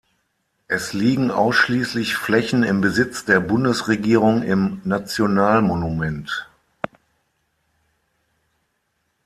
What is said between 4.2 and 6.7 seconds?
im National Monument.